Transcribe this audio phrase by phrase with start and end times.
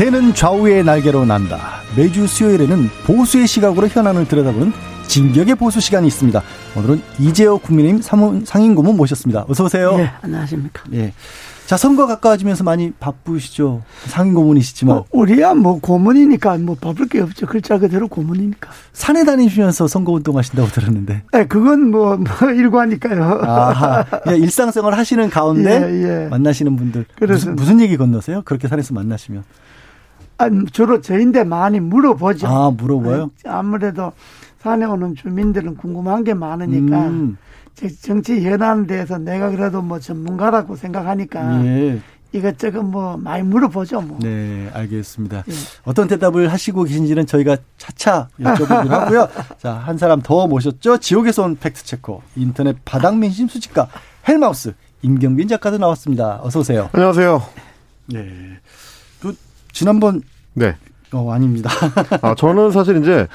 [0.00, 1.82] 새는 좌우의 날개로 난다.
[1.94, 4.72] 매주 수요일에는 보수의 시각으로 현안을 들여다보는
[5.06, 6.40] 진격의 보수 시간이 있습니다.
[6.74, 8.00] 오늘은 이재호 국민의힘
[8.46, 9.44] 상임고문 모셨습니다.
[9.46, 9.98] 어서 오세요.
[9.98, 10.84] 네, 안녕하십니까.
[10.94, 11.12] 예.
[11.66, 13.82] 자, 선거 가까워지면서 많이 바쁘시죠.
[14.06, 14.96] 상임고문이시지만.
[14.96, 17.46] 뭐, 우리야 뭐 고문이니까 뭐 바쁠 게 없죠.
[17.46, 18.70] 글자 그대로 고문이니까.
[18.94, 21.24] 산에 다니시면서 선거 운동하신다고 들었는데.
[21.30, 23.40] 네, 그건 뭐, 뭐 일과니까요.
[23.42, 26.28] 아, 일상생활 하시는 가운데 예, 예.
[26.28, 27.04] 만나시는 분들.
[27.16, 28.40] 그래서 무슨, 무슨 얘기 건너세요?
[28.46, 29.44] 그렇게 산에서 만나시면.
[30.40, 32.46] 아, 주로 저인데 많이 물어보죠.
[32.46, 33.30] 아, 물어봐요?
[33.44, 34.12] 아무래도
[34.60, 37.36] 산에 오는 주민들은 궁금한 게 많으니까 음.
[38.02, 42.00] 정치 현안에 대해서 내가 그래도 뭐 전문가라고 생각하니까 예.
[42.32, 44.18] 이것저것 뭐 많이 물어보죠, 뭐.
[44.22, 45.44] 네, 알겠습니다.
[45.48, 45.52] 예.
[45.84, 49.28] 어떤 대답을 하시고 계신지는 저희가 차차 여쭤보기로 하고요.
[49.58, 50.98] 자, 한 사람 더 모셨죠.
[50.98, 53.88] 지옥에서 온 팩트체커, 인터넷 바닥민 심 수집가,
[54.28, 56.40] 헬마우스, 임경빈 작가도 나왔습니다.
[56.42, 56.88] 어서 오세요.
[56.92, 57.42] 안녕하세요.
[58.06, 58.58] 네.
[59.72, 60.22] 지난번
[60.54, 60.76] 네.
[61.12, 61.70] 어, 아닙니다.
[62.22, 63.26] 아, 저는 사실 이제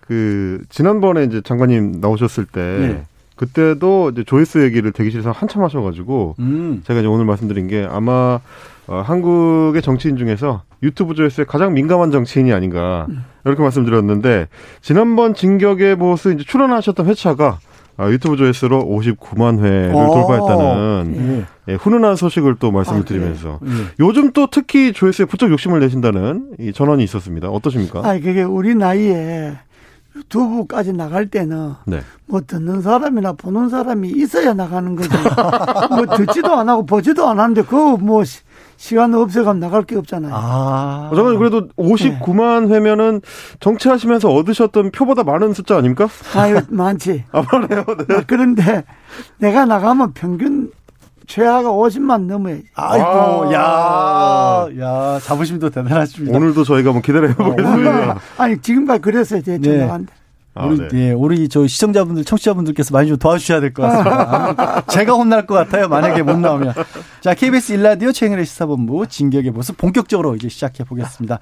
[0.00, 3.04] 그 지난번에 이제 장관님 나오셨을 때 네.
[3.36, 6.82] 그때도 이제 조회수 얘기를 대기실에서 한참 하셔가지고 음.
[6.84, 8.40] 제가 이제 오늘 말씀드린 게 아마
[8.86, 13.06] 어, 한국의 정치인 중에서 유튜브 조회수에 가장 민감한 정치인이 아닌가
[13.44, 14.48] 이렇게 말씀드렸는데
[14.82, 17.60] 지난번 진격의 보스 이제 출연하셨던 회차가
[17.96, 20.14] 아, 유튜브 조회수로 59만 회를 오.
[20.14, 21.72] 돌파했다는 예.
[21.72, 23.70] 예, 훈훈한 소식을 또 말씀을 아, 드리면서 네.
[24.00, 27.48] 요즘 또 특히 조회수에 부쩍 욕심을 내신다는 이 전언이 있었습니다.
[27.48, 28.00] 어떠십니까?
[28.00, 29.58] 아, 그게 우리 나이에
[30.16, 32.00] 유튜브까지 나갈 때는 네.
[32.26, 35.10] 뭐 듣는 사람이나 보는 사람이 있어야 나가는 거죠.
[35.90, 38.22] 뭐 듣지도 안 하고 보지도 안 하는데 그거 뭐
[38.80, 40.32] 시간 없어가면 나갈 게 없잖아요.
[40.34, 41.10] 아.
[41.12, 42.74] 어, 잠깐 그래도 59만 네.
[42.74, 43.20] 회면은
[43.60, 46.08] 정치하시면서 얻으셨던 표보다 많은 숫자 아닙니까?
[46.34, 47.24] 아유, 많지.
[47.30, 47.84] 아, 많아요.
[48.08, 48.16] 네.
[48.16, 48.82] 아, 그런데
[49.36, 50.70] 내가 나가면 평균
[51.26, 52.64] 최하가 50만 넘어야지.
[52.74, 56.34] 아이고, 야, 야, 자부심도 대단하십니다.
[56.34, 58.12] 오늘도 저희가 뭐 기다려 보겠습니다.
[58.12, 59.86] 어, 아니, 지금까지 그랬어요, 제 네.
[60.54, 60.88] 아, 우리, 네.
[61.08, 64.84] 예, 우리 저 시청자분들, 청취자분들께서 많이 좀 도와주셔야 될 것 같습니다.
[64.90, 65.88] 제가 혼날 것 같아요.
[65.88, 66.74] 만약에 못 나오면.
[67.20, 71.38] 자, KBS 일라디오 최영일의 시사본부 진격의 모습 본격적으로 이제 시작해 보겠습니다.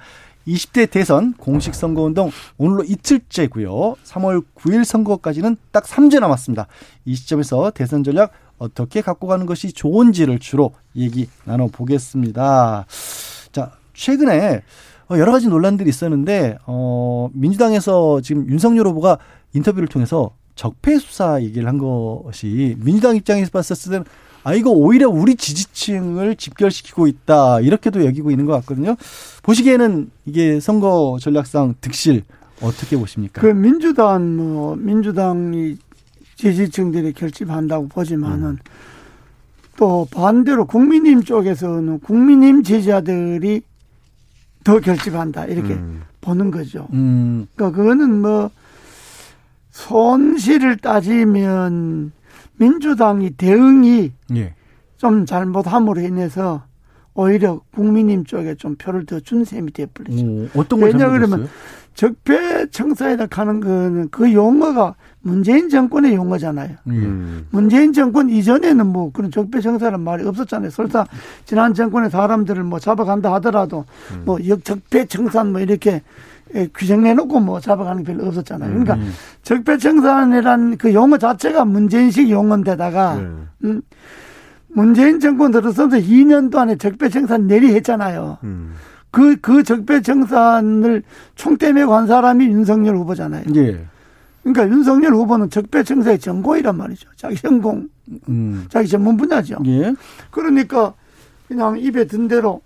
[0.47, 3.95] 20대 대선 공식 선거 운동 오늘로 이틀째고요.
[4.05, 6.67] 3월 9일 선거까지는 딱 3주 남았습니다.
[7.05, 12.85] 이 시점에서 대선 전략 어떻게 갖고 가는 것이 좋은지를 주로 얘기 나눠 보겠습니다.
[13.51, 14.61] 자, 최근에 어,
[15.17, 19.17] 여러 가지 논란들이 있었는데 어 민주당에서 지금 윤석열 후보가
[19.53, 24.05] 인터뷰를 통해서 적폐 수사 얘기를 한 것이 민주당 입장에서 봤을 때는
[24.43, 28.95] 아 이거 오히려 우리 지지층을 집결시키고 있다 이렇게도 여기고 있는 것 같거든요.
[29.43, 32.23] 보시기에는 이게 선거 전략상 득실
[32.61, 33.41] 어떻게 보십니까?
[33.41, 35.77] 그 민주당 뭐 민주당이
[36.35, 38.57] 지지층들이 결집한다고 보지만은 음.
[39.77, 43.61] 또 반대로 국민님 쪽에서는 국민님 지지자들이
[44.63, 46.01] 더 결집한다 이렇게 음.
[46.21, 46.87] 보는 거죠.
[46.93, 47.47] 음.
[47.55, 48.49] 그러니까 그거는 뭐
[49.71, 52.11] 손실을 따지면
[52.57, 54.53] 민주당이 대응이 예.
[54.97, 56.63] 좀 잘못함으로 인해서
[57.13, 60.49] 오히려 국민님 쪽에 좀 표를 더 준 셈이 돼버리죠.
[60.55, 61.47] 어떤 걸 왜냐 그러면
[61.99, 66.77] 적폐청사에다 가는 거는 그 용어가 문재인 정권의 용어잖아요.
[66.87, 67.45] 음.
[67.51, 70.69] 문재인 정권 이전에는 뭐 그런 적폐청사라는 말이 없었잖아요.
[70.69, 71.05] 설사
[71.43, 73.83] 지난 정권의 사람들을 뭐 잡아간다 하더라도
[74.13, 74.21] 음.
[74.23, 76.01] 뭐 적폐청산 뭐 이렇게
[76.73, 78.69] 규정해놓고 뭐 잡아가는 게 별로 없었잖아요.
[78.69, 79.11] 그러니까 음.
[79.43, 83.27] 적폐청산이란 그 용어 자체가 문재인식 용어인데다가 네.
[83.65, 83.81] 음,
[84.69, 88.37] 문재인 정권 들어서도 2년 동안에 적폐청산 내리했잖아요.
[88.43, 88.75] 음.
[89.11, 91.03] 그, 그 적폐청산을
[91.35, 93.43] 총대 메고 한 사람이 윤석열 후보잖아요.
[93.55, 93.85] 예.
[94.43, 97.09] 그러니까 윤석열 후보는 적폐청사의 전공이란 말이죠.
[97.15, 97.89] 자기 전공,
[98.29, 98.65] 음.
[98.69, 99.57] 자기 전문 분야죠.
[99.65, 99.93] 예.
[100.31, 100.93] 그러니까
[101.47, 102.61] 그냥 입에 든 대로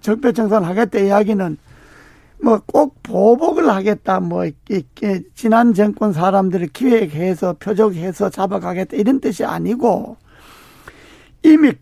[0.00, 1.56] 적폐청산 하겠다 이야기는
[2.42, 10.16] 뭐 꼭 보복을 하겠다, 뭐 이렇게 지난 정권 사람들을 기획해서 표적해서 잡아가겠다 이런 뜻이 아니고
[11.42, 11.72] 이미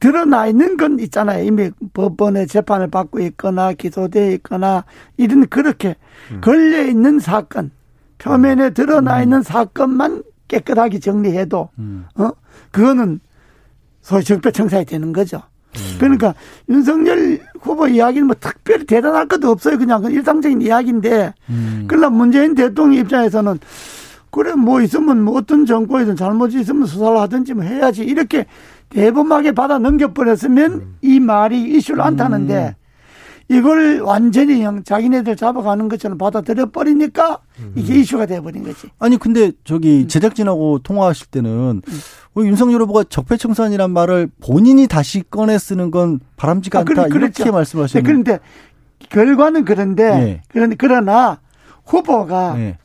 [0.00, 1.44] 드러나 있는 건 있잖아요.
[1.44, 4.84] 이미 법원에 재판을 받고 있거나 기소되어 있거나
[5.16, 5.96] 이런 그렇게
[6.30, 6.40] 음.
[6.40, 7.70] 걸려 있는 사건
[8.18, 9.22] 표면에 드러나 음.
[9.22, 12.06] 있는 사건만 깨끗하게 정리해도 음.
[12.16, 12.30] 어
[12.70, 13.20] 그거는
[14.00, 15.42] 소위 적폐청사에 되는 거죠.
[15.76, 15.96] 음.
[15.98, 16.34] 그러니까
[16.68, 19.78] 윤석열 후보 이야기는 뭐 특별히 대단할 것도 없어요.
[19.78, 21.34] 그냥 일상적인 이야기인데.
[21.50, 21.84] 음.
[21.88, 23.58] 그러나 문재인 대통령 입장에서는
[24.30, 28.46] 그래 뭐 있으면 뭐 어떤 정권이든 잘못이 있으면 수사를 하든지 뭐 해야지 이렇게
[28.90, 30.96] 대범하게 받아 넘겨버렸으면 음.
[31.02, 32.88] 이 말이 이슈를 안 타는데 음.
[33.50, 37.38] 이걸 완전히 형 자기네들 잡아가는 것처럼 받아들여 버리니까
[37.74, 37.98] 이게 음.
[38.00, 38.88] 이슈가 돼버린 거지.
[38.98, 40.08] 아니 근데 저기 음.
[40.08, 42.00] 제작진하고 통화하실 때는 음.
[42.36, 47.52] 어, 윤석열 후보가 적폐청산이란 말을 본인이 다시 꺼내 쓰는 건 바람직하다 아, 그래, 이렇게 그렇죠.
[47.52, 48.02] 말씀하시는.
[48.02, 48.38] 네, 그런데
[49.08, 50.42] 결과는 그런데 네.
[50.48, 51.40] 그런 그러나
[51.86, 52.76] 후보가 네.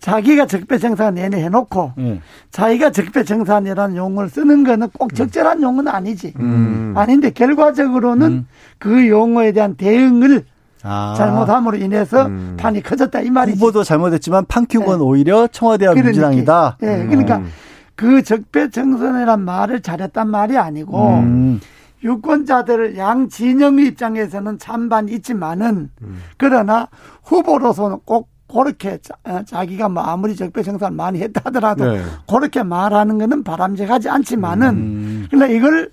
[0.00, 2.20] 자기가 적폐청산 내내 해놓고 네.
[2.50, 6.34] 자기가 적폐청산이라는 용어를 쓰는 거는 꼭 적절한 용어는 아니지.
[6.40, 6.94] 음.
[6.96, 8.46] 아닌데 결과적으로는 음.
[8.78, 10.44] 그 용어에 대한 대응을
[10.82, 11.14] 아.
[11.16, 12.56] 잘못함으로 인해서 음.
[12.58, 13.58] 판이 커졌다 이 말이지.
[13.58, 15.04] 후보도 잘못했지만 판큐건 네.
[15.04, 16.08] 오히려 청와대와 그러니까.
[16.08, 16.78] 민주당이다.
[16.82, 16.86] 예.
[16.86, 17.06] 네.
[17.06, 17.50] 그러니까 음.
[17.94, 21.60] 그 적폐청산이란 말을 잘했단 말이 아니고 음.
[22.02, 26.22] 유권자들 양 진영의 입장에서는 찬반이 있지만은 음.
[26.38, 26.88] 그러나
[27.24, 32.02] 후보로서는 꼭 그렇게 어, 자, 기가뭐 아무리 적폐청산 많이 했다 하더라도 네.
[32.28, 35.26] 그렇게 말하는 것은 바람직하지 않지만은 음.
[35.30, 35.92] 그러나 이걸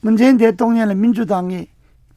[0.00, 1.66] 문재인 대통령의 민주당이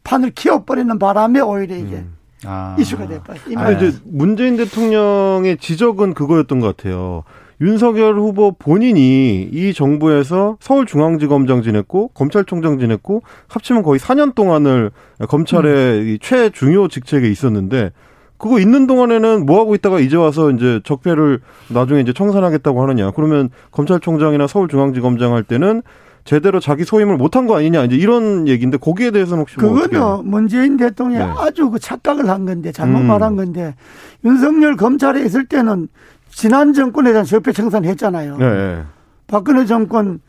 [0.04, 2.18] 판을 키워버리는 바람에 오히려 이게 음.
[2.46, 2.76] 아.
[2.80, 3.08] 이슈가.
[3.56, 7.24] 아, 이제 문재인 대통령의 지적은 그거였던 것 같아요.
[7.60, 14.92] 윤석열 후보 본인이 이 정부에서 서울중앙지검장 지냈고 검찰총장 지냈고 합치면 거의 4년 동안을
[15.28, 16.18] 검찰의 음.
[16.22, 17.92] 최중요 직책에 있었는데
[18.38, 21.40] 그거 있는 동안에는 뭐 하고 있다가 이제 와서 이제 적폐를
[21.70, 23.12] 나중에 이제 청산하겠다고 하느냐.
[23.12, 25.82] 그러면 검찰총장이나 서울중앙지검장 할 때는
[26.24, 27.86] 제대로 자기 소임을 못한 거 아니냐.
[27.86, 31.34] 이제 이런 얘기인데 거기에 대해서는 혹시 뭐 그거는 문재인 대통령이 네.
[31.40, 33.08] 아주 그 착각을 한 건데 잘못 음.
[33.08, 33.76] 말한 건데
[34.24, 35.88] 윤석열 검찰에 있을 때는
[36.30, 38.38] 지난 정권에 대한 적폐 청산했잖아요.
[38.38, 38.84] 네.
[39.26, 40.20] 박근혜 정권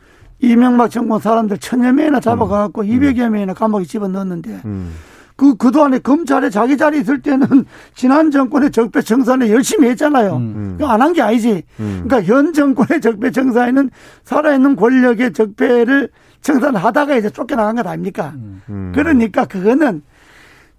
[0.41, 2.87] 이명박 정권 사람들 천여 명이나 잡아가갖고 음.
[2.87, 4.95] 200여 명이나 감옥에 집어넣었는데 음.
[5.39, 7.47] 그, 그동안에 검찰에 자기 자리 있을 때는
[7.95, 10.35] 지난 정권의 적폐 청산에 열심히 했잖아요.
[10.37, 10.77] 음.
[10.81, 10.85] 음.
[10.85, 11.63] 안한 게 아니지.
[11.79, 12.05] 음.
[12.05, 13.89] 그러니까 현 정권의 적폐 청산에는
[14.25, 16.09] 살아있는 권력의 적폐를
[16.43, 18.33] 청산하다가 이제 쫓겨나간 것 아닙니까?
[18.35, 18.63] 음.
[18.69, 18.93] 음.
[18.93, 20.03] 그러니까 그거는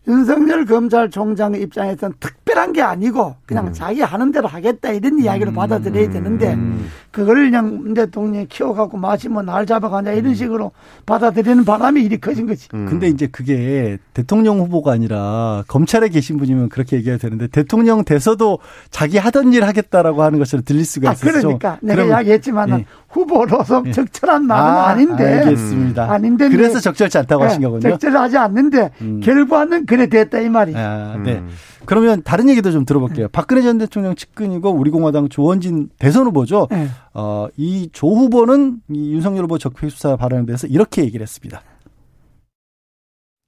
[0.10, 3.74] 윤석열 검찰총장의 입장에서는 특별한 게 아니고 그냥 음.
[3.74, 5.54] 자기 하는 대로 하겠다 이런 이야기로 음.
[5.54, 6.90] 받아들여야 되는데 음.
[7.12, 10.34] 그걸 그냥 문 대통령이 키워갖고 마시면 날 잡아가냐 이런 음.
[10.34, 10.72] 식으로
[11.06, 12.68] 받아들이는 바람이 일이 커진 거지.
[12.74, 12.88] 음.
[12.90, 18.60] 근데 이제 그게 대통령 후보가 아니라 검찰에 계신 분이면 그렇게 얘기해야 되는데 대통령 돼서도
[18.90, 21.30] 자기 하던 일 하겠다라고 하는 것처럼 들릴 수가 있어요.
[21.30, 22.86] 아, 그러니까 내가 이야기했지만 은 예.
[23.10, 23.92] 후보로서 예.
[23.92, 26.12] 적절한 말은 아, 닌데 알겠습니다.
[26.12, 27.82] 아닌데 그래서 적절치 않다고 예, 하신 거군요.
[27.82, 29.20] 적절하지 않는데 음.
[29.22, 30.74] 결과는 그래 됐다 이 말이.
[30.76, 31.34] 아, 네.
[31.40, 31.50] 음.
[31.86, 33.28] 그러면 다른 얘기도 좀 들어볼게요.
[33.28, 33.32] 네.
[33.32, 36.68] 박근혜 전 대통령 측근이고 우리 공화당 조원진 대선 후보죠.
[36.70, 36.88] 네.
[37.14, 41.62] 어, 이 조 후보는 이 윤석열 후보 적폐 수사 발언에 대해서 이렇게 얘기를 했습니다.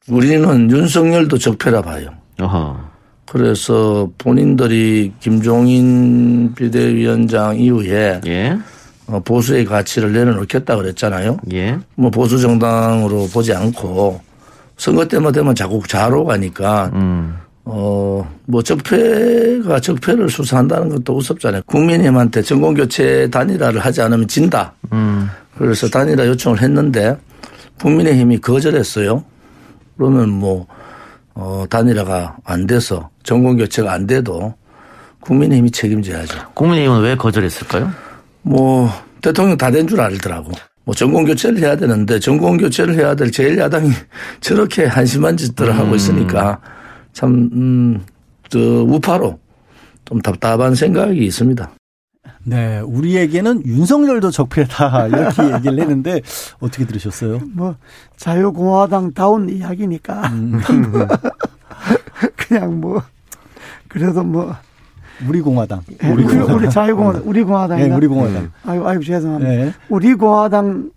[0.10, 2.10] 우리는 윤석열도 적폐라 봐요.
[2.40, 2.78] 어허.
[3.28, 8.58] 그래서 본인들이 김종인 비대위원장 이후에 예.
[9.08, 11.38] 어, 보수의 가치를 내려놓겠다 그랬잖아요.
[11.54, 11.78] 예.
[11.96, 14.20] 뭐 보수 정당으로 보지 않고
[14.82, 17.38] 선거 때만 되면 자꾸 좌로 가니까 음.
[17.66, 21.62] 어, 뭐 적폐가 적폐를 수사한다는 것도 우습잖아요.
[21.68, 24.74] 국민님한테 정권 교체 단일화를 하지 않으면 진다.
[24.92, 25.30] 음.
[25.56, 27.16] 그래서 단일화 요청을 했는데
[27.80, 29.24] 국민의힘이 거절했어요.
[29.98, 30.66] 그러면 뭐,
[31.36, 34.56] 어, 단일화가 안 돼서 정권 교체가 안 돼도
[35.20, 36.40] 국민의힘이 책임져야죠.
[36.56, 37.92] 국민의힘은 왜 거절했을까요?
[38.42, 38.90] 뭐,
[39.22, 40.52] 대통령 다 된 줄 알더라고.
[40.84, 43.92] 뭐 정권 교체를 해야 되는데 정권 교체를 해야 될 제1야당이
[44.42, 45.80] 저렇게 한심한 짓들을 음.
[45.80, 46.60] 하고 있으니까
[47.14, 48.06] 참, 음,
[48.50, 49.40] 저, 우파로
[50.06, 51.72] 좀 답답한 생각이 있습니다.
[52.44, 56.22] 네, 우리에게는 윤석열도 적폐다 이렇게 얘기를 했는데
[56.60, 57.40] 어떻게 들으셨어요?
[57.54, 57.76] 뭐
[58.18, 60.60] 자유공화당 다운 이야기니까 음.
[62.36, 63.02] 그냥 뭐
[63.88, 64.56] 그래도 뭐
[65.28, 66.56] 우리 공화당, 우리, 공화당.
[66.56, 68.52] 우리 자유공화당, 우리 공화당이 네, 우리 공화당.
[68.66, 69.52] 아이고, 아이고 죄송합니다.
[69.52, 69.74] 네.
[69.90, 70.92] 우리 공화당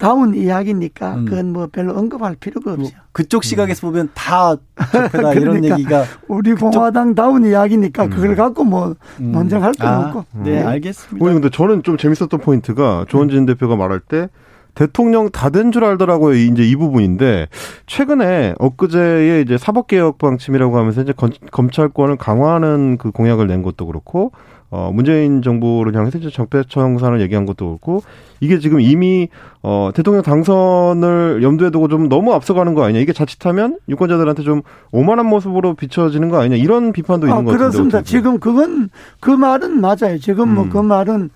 [0.00, 1.24] 다운 이야기니까 음.
[1.26, 2.90] 그건 뭐 별로 언급할 필요가 없죠.
[3.12, 4.56] 그쪽 시각에서 보면 다
[4.92, 8.10] 적폐다 그러니까 이런 얘기가 우리 공화당 다운 이야기니까 음.
[8.10, 9.32] 그걸 갖고 뭐 음.
[9.32, 10.24] 논쟁할 건 아, 없고.
[10.42, 11.22] 네, 알겠습니다.
[11.22, 14.28] 오늘 근데 저는 좀 재밌었던 포인트가 조원진 대표가 말할 때
[14.74, 16.34] 대통령 다 된 줄 알더라고요.
[16.34, 17.48] 이제 이 부분인데
[17.86, 21.12] 최근에 엊그제에 이제 사법개혁 방침이라고 하면서 이제
[21.50, 24.32] 검찰권을 강화하는 그 공약을 낸 것도 그렇고
[24.72, 28.02] 어, 문재인 정부를 향해서 이제 적폐청 산을 얘기한 것도 그렇고
[28.38, 29.28] 이게 지금 이미
[29.62, 33.00] 어, 대통령 당선을 염두에 두고 좀 너무 앞서가는 거 아니냐.
[33.00, 34.62] 이게 자칫하면 유권자들한테 좀
[34.92, 36.56] 오만한 모습으로 비춰지는 거 아니냐.
[36.56, 37.58] 이런 비판도 있는 아, 것 같은데.
[37.58, 38.02] 그렇습니다.
[38.02, 40.18] 지금 그건 그 말은 맞아요.
[40.20, 40.68] 지금 뭐 음.
[40.70, 41.30] 뭐그 말은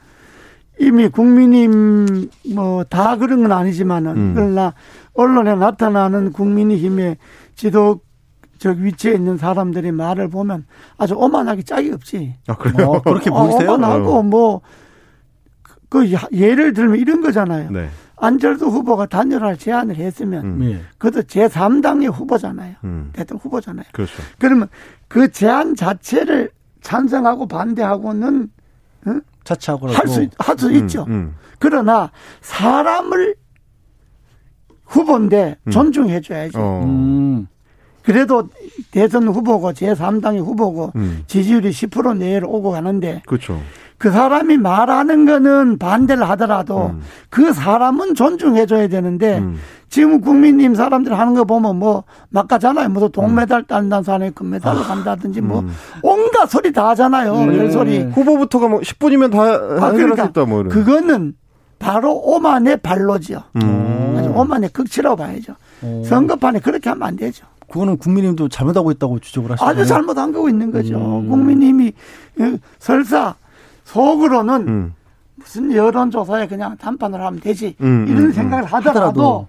[0.78, 4.32] 이미 국민의힘 뭐다 그런 건 아니지만은 음.
[4.34, 4.74] 그러나
[5.14, 7.16] 언론에 나타나는 국민의힘의
[7.54, 8.00] 지도
[8.58, 10.66] 저 위치에 있는 사람들이 말을 보면
[10.96, 12.34] 아주 오만하게 짝이 없지.
[12.46, 12.88] 아 그래요?
[12.88, 13.70] 어, 그렇게 보이세요?
[13.70, 14.22] 어, 오만하고 어.
[14.22, 14.60] 뭐
[15.88, 17.70] 그, 예를 들면 이런 거잖아요.
[17.70, 17.88] 네.
[18.16, 20.64] 안철수 후보가 단일화를 제안을 했으면 음.
[20.64, 20.80] 예.
[20.98, 22.76] 그것도 제3당의 후보잖아요.
[22.84, 23.10] 음.
[23.12, 23.84] 대통령 후보잖아요.
[23.92, 24.22] 그렇죠.
[24.38, 24.68] 그러면
[25.08, 26.50] 그 제안 자체를
[26.80, 28.50] 찬성하고 반대하고는
[29.06, 29.20] 응?
[29.44, 31.04] 차차하고 할수 할수 있죠.
[31.04, 31.34] 음, 음.
[31.58, 32.10] 그러나
[32.40, 33.36] 사람을
[34.84, 35.70] 후보인데 음.
[35.70, 36.56] 존중해 줘야지.
[36.56, 36.82] 어.
[36.84, 37.46] 음.
[38.02, 38.48] 그래도
[38.90, 41.24] 대선 후보고 제3당의 후보고 음.
[41.26, 43.60] 지지율이 10% 내외로 오고 가는데 그렇죠.
[44.04, 47.00] 그 사람이 말하는 거는 반대를 하더라도 음.
[47.30, 49.56] 그 사람은 존중해 줘야 되는데 음.
[49.88, 52.90] 지금 국민님 사람들 하는 거 보면 뭐 막가잖아요.
[52.90, 53.64] 무슨 동메달 음.
[53.66, 54.84] 딴다는 사람이 금메달을 아.
[54.84, 55.70] 간다든지 뭐 음.
[56.02, 57.46] 온갖 소리 다 하잖아요.
[57.46, 57.70] 네.
[57.70, 58.02] 소리.
[58.02, 60.64] 후보부터가 뭐 10분이면 다 아, 그러니까 있다 뭐.
[60.64, 61.32] 그거는
[61.78, 63.42] 바로 오만의 발로죠.
[63.56, 64.16] 음.
[64.18, 65.54] 아주 오만의 극치라고 봐야죠.
[65.82, 66.04] 오.
[66.04, 67.46] 선거판에 그렇게 하면 안 되죠.
[67.70, 69.64] 그거는 국민님도 잘못하고 있다고 지적을 하시죠.
[69.64, 70.98] 아주 잘못한 거고 있는 거죠.
[70.98, 71.30] 음.
[71.30, 71.94] 국민님이
[72.78, 73.36] 설사
[73.84, 74.94] 속으로는 음.
[75.36, 78.32] 무슨 여론조사에 그냥 단판을 하면 되지 음, 이런 음, 음.
[78.32, 79.48] 생각을 하더라도, 하더라도,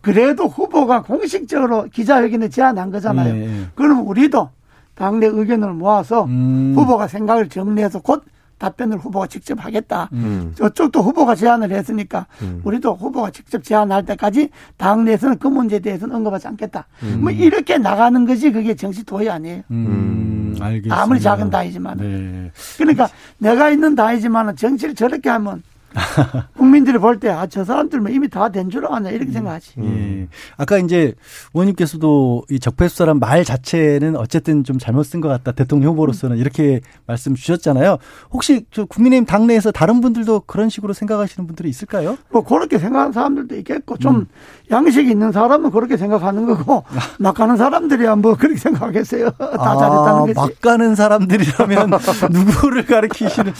[0.00, 3.34] 그래도 후보가 공식적으로 기자회견에 제안한 거잖아요.
[3.34, 3.66] 네.
[3.74, 4.50] 그럼 우리도
[4.94, 6.74] 당내 의견을 모아서 음.
[6.76, 8.24] 후보가 생각을 정리해서 곧
[8.58, 10.08] 답변을 후보가 직접 하겠다.
[10.12, 10.52] 음.
[10.56, 12.60] 저쪽도 후보가 제안을 했으니까 음.
[12.64, 16.86] 우리도 후보가 직접 제안할 때까지 당내에서는 그 문제에 대해서는 언급하지 않겠다.
[17.02, 17.18] 음.
[17.22, 19.62] 뭐 이렇게 나가는 것이 그게 정치 도의 아니에요.
[19.70, 20.56] 음.
[20.58, 21.02] 알겠습니다.
[21.02, 21.98] 아무리 작은 당이지만.
[21.98, 22.50] 네.
[22.78, 23.08] 그러니까
[23.38, 25.62] 내가 있는 당이지만 정치를 저렇게 하면
[26.56, 29.72] 국민들이 볼 때, 아, 저 사람들 뭐 이미 다 된 줄 아냐, 이렇게 생각하지.
[29.78, 30.28] 음.
[30.30, 30.36] 예.
[30.56, 31.14] 아까 이제
[31.54, 35.52] 의원님께서도 이 적폐수사란 말 자체는 어쨌든 좀 잘못 쓴 것 같다.
[35.52, 37.96] 대통령 후보로서는 이렇게 말씀 주셨잖아요.
[38.32, 42.16] 혹시 저 국민의힘 당내에서 다른 분들도 그런 식으로 생각하시는 분들이 있을까요?
[42.30, 44.26] 뭐 그렇게 생각하는 사람들도 있겠고, 좀 음.
[44.70, 46.84] 양식이 있는 사람은 그렇게 생각하는 거고,
[47.18, 49.30] 막 가는 사람들이야 뭐 그렇게 생각하겠어요.
[49.38, 50.34] 다 아, 잘했다는 거지.
[50.34, 51.90] 막 가는 사람들이라면
[52.30, 53.52] 누구를 가르치시는.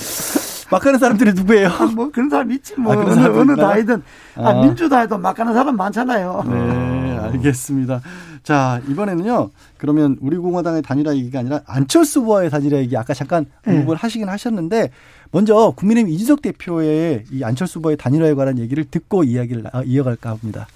[0.71, 1.69] 막 가는 사람들이 누구예요?
[1.69, 4.03] 아, 뭐 그런 사람 있지 뭐 아, 어느, 어느 다이든
[4.37, 4.63] 아, 아.
[4.63, 6.45] 민주당에도 막 가는 사람 많잖아요.
[6.49, 8.01] 네, 알겠습니다.
[8.43, 9.51] 자 이번에는요.
[9.79, 13.73] 그러면 우리 공화당의 단일화 얘기가 아니라 안철수 후보와의 단일화 얘기 아까 잠깐 네.
[13.73, 14.01] 언급을 네.
[14.01, 14.91] 하시긴 하셨는데
[15.33, 20.67] 먼저 국민의힘 이준석 대표의 이 안철수 후보의 단일화에 관한 얘기를 듣고 이야기를 이어갈까 합니다.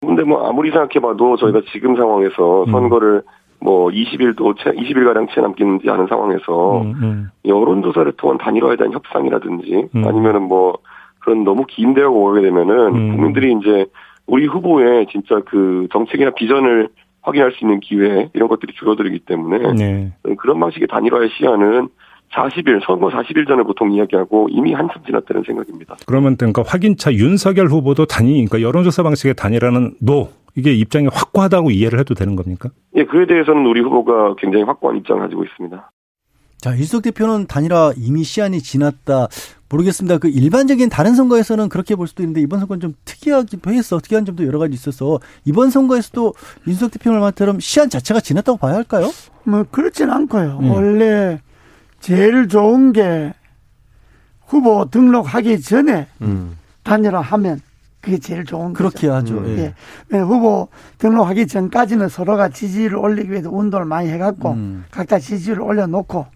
[0.00, 2.72] 근데 뭐 아무리 생각해봐도 저희가 지금 상황에서 음.
[2.72, 3.22] 선거를
[3.60, 7.30] 뭐 20일도 20일 가량 채 남지 않은 상황에서 음, 음.
[7.44, 10.06] 여론 조사를 통한 단일화에 대한 협상이라든지 음.
[10.06, 10.78] 아니면은 뭐
[11.20, 13.16] 그런 너무 긴 대화가 오게 되면은 음.
[13.16, 13.86] 국민들이 이제
[14.26, 16.88] 우리 후보의 진짜 그 정책이나 비전을
[17.22, 20.12] 확인할 수 있는 기회 이런 것들이 줄어들기 때문에 네.
[20.38, 21.88] 그런 방식의 단일화의 시야는
[22.34, 25.96] 40일 선거 40일 전에 보통 이야기하고 이미 한참 지났다는 생각입니다.
[26.06, 31.98] 그러면 그러니까 확인차 윤석열 후보도 단위 그러니까 여론조사 방식의 단일화는 노 이게 입장이 확고하다고 이해를
[31.98, 32.70] 해도 되는 겁니까?
[32.96, 35.90] 예, 그에 대해서는 우리 후보가 굉장히 확고한 입장을 가지고 있습니다.
[36.58, 39.28] 자, 이수석 대표는 단일화 이미 시한이 지났다.
[39.70, 40.18] 모르겠습니다.
[40.18, 43.98] 그 일반적인 다른 선거에서는 그렇게 볼 수도 있는데 이번 선거는 좀 특이하기도 했어.
[43.98, 46.34] 특이한 점도 여러 가지 있어서 이번 선거에서도
[46.66, 49.06] 이수석 대표 말처럼 시한 자체가 지났다고 봐야 할까요?
[49.44, 50.58] 뭐 그렇진 않고요.
[50.60, 50.70] 네.
[50.70, 51.38] 원래
[52.00, 53.32] 제일 좋은 게
[54.46, 56.56] 후보 등록하기 전에 음.
[56.82, 57.60] 단일화하면
[58.00, 59.12] 그게 제일 좋은 그렇게 거죠.
[59.12, 59.38] 하죠.
[59.38, 59.58] 음.
[59.58, 59.74] 예.
[60.14, 60.18] 예.
[60.18, 64.84] 후보 등록하기 전까지는 서로가 지지를 올리기 위해서 운동을 많이 해갖고 음.
[64.90, 66.26] 각자 지지율을 올려놓고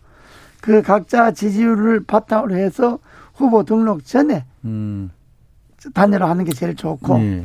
[0.61, 2.99] 그 각자 지지율을 바탕으로 해서
[3.35, 5.11] 후보 등록 전에 음.
[5.92, 7.44] 단일화 하는 게 제일 좋고 예.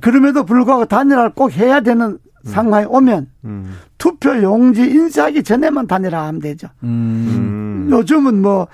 [0.00, 2.18] 그럼에도 불구하고 단일화를 꼭 해야 되는 음.
[2.44, 3.76] 상황이 오면 음.
[3.98, 6.68] 투표 용지 인쇄하기 전에만 단일화하면 되죠.
[6.82, 7.88] 음.
[7.90, 8.68] 요즘은 뭐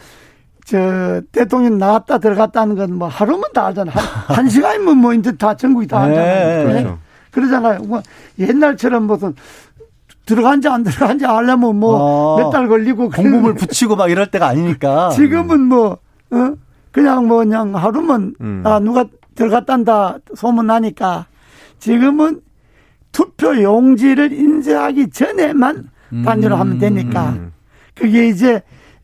[0.71, 3.91] 저 대통령 나왔다 들어갔다 하는 건 뭐 하루면 다 알잖아.
[3.91, 4.03] 한,
[4.37, 6.67] 한 시간이면 뭐 이제 다 전국이 다 네, 알잖아요.
[6.67, 6.99] 네, 그렇죠.
[7.33, 7.79] 그러잖아요.
[7.81, 8.03] 뭐
[8.39, 9.35] 옛날처럼 무슨
[10.27, 15.11] 들어간지 안 들어간지 알려면 뭐 몇달 어, 걸리고 공범을 붙이고 막 이럴 때가 아니니까.
[15.17, 15.99] 지금은 뭐
[16.31, 16.53] 어?
[16.93, 18.63] 그냥 뭐 그냥 하루면 음.
[18.65, 19.05] 아 누가
[19.41, 21.27] 들어갔단다 소문 나니까
[21.79, 22.43] 지금은
[23.11, 25.89] 투표 용지를 인쇄하기 전에만
[26.25, 26.61] 단위로 음.
[26.61, 27.53] 하면 되니까 음.
[27.95, 28.63] 그게 이제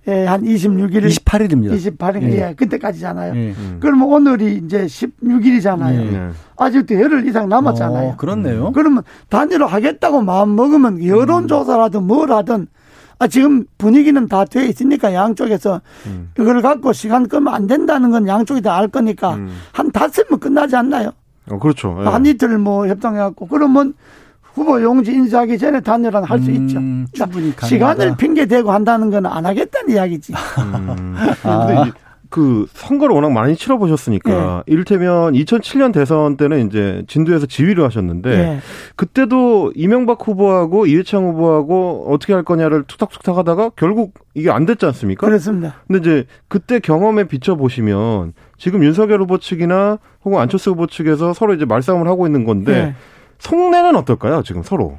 [0.09, 1.09] 예, 한 26일.
[1.09, 1.99] 28일입니다.
[1.99, 2.23] 28일.
[2.23, 2.37] 예.
[2.37, 3.35] 예 그때까지잖아요.
[3.35, 3.55] 예.
[3.59, 3.79] 음.
[3.81, 6.13] 그러면 오늘이 이제 16일이잖아요.
[6.13, 6.31] 예.
[6.57, 8.11] 아직도 열흘 이상 남았잖아요.
[8.11, 8.71] 어, 그렇네요.
[8.73, 12.69] 그러면 단위로 하겠다고 마음 먹으면 여론조사라든 뭐라든
[13.19, 16.31] 아, 지금 분위기는 다 돼 있으니까 양쪽에서 음.
[16.39, 19.57] 이걸 갖고 시간 끄면 안 된다는 건 양쪽이 다 알 거니까 음.
[19.73, 21.11] 한 닷새면 끝나지 않나요?
[21.51, 21.97] 어, 그렇죠.
[22.01, 22.05] 예.
[22.09, 23.95] 한 이틀 뭐 협상해갖고 그러면
[24.43, 26.79] 후보 용지 인사하기 전에 단일화 할수 음, 있죠.
[27.25, 30.33] 충분히 그러니까 시간을 핑계 대고 한다는 건 안 하겠다는 이야기지.
[30.59, 31.15] 음.
[31.45, 31.85] 아.
[32.31, 34.31] 그 선거를 워낙 많이 치러보셨으니까
[34.67, 34.73] 네.
[34.73, 38.61] 이를테면 2007년 대선 때는 이제 진도에서 지휘를 하셨는데 네.
[38.97, 45.27] 그때도 이명박 후보하고 이해창 후보하고 어떻게 할 거냐를 툭탁툭탁 하다가 결국 이게 안 됐지 않습니까?
[45.27, 45.75] 그렇습니다.
[45.87, 51.55] 근데 이제 그때 경험에 비춰 보시면 지금 윤석열 후보 측이나 혹은 안철수 후보 측에서 서로
[51.55, 52.95] 이제 말싸움을 하고 있는 건데 네.
[53.39, 54.43] 속내는 어떨까요?
[54.43, 54.99] 지금 서로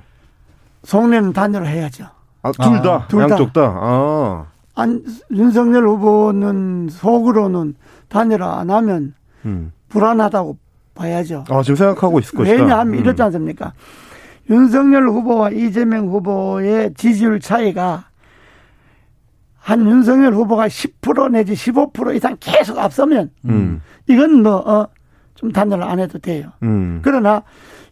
[0.83, 2.05] 속내는 단일화 해야죠.
[2.43, 3.61] 아, 둘 다, 아, 양쪽 다.
[3.75, 4.45] 아.
[4.77, 7.73] 안, 윤석열 후보는 속으로는
[8.09, 9.71] 단일화 안 하면 음.
[9.89, 10.57] 불안하다고
[10.93, 11.45] 봐야죠.
[11.49, 12.55] 아, 지금 생각하고 있을 것이다.
[12.55, 12.99] 왜냐하면 음.
[12.99, 13.73] 이렇지 않습니까?
[14.49, 18.05] 윤석열 후보와 이재명 후보의 지지율 차이가
[19.57, 23.81] 한 윤석열 후보가 10% 내지 15% 이상 계속 앞서면 음.
[24.07, 24.87] 이건 뭐, 어,
[25.33, 26.51] 좀 단일화 안 해도 돼요.
[26.61, 26.99] 음.
[27.03, 27.41] 그러나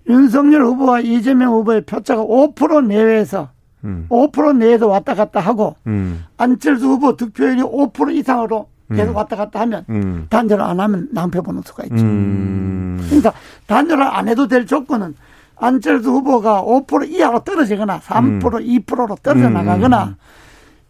[0.07, 3.49] 윤석열 후보와 이재명 후보의 표차가 5% 내외에서
[3.85, 4.07] 음.
[4.09, 6.25] 5% 내에서 왔다 갔다 하고 음.
[6.37, 9.15] 안철수 후보 득표율이 5% 이상으로 계속 음.
[9.15, 10.27] 왔다 갔다 하면 음.
[10.29, 11.95] 단절을 안 하면 낭패 보는 수가 있죠.
[12.03, 12.97] 음.
[13.05, 13.33] 그러니까
[13.67, 15.15] 단절을 안 해도 될 조건은
[15.57, 20.15] 안철수 후보가 5% 이하로 떨어지거나 3% 2%로 떨어져 나가거나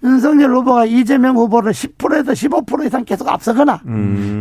[0.04, 3.82] 윤석열 후보가 이재명 후보를 10%에서 15% 이상 계속 앞서거나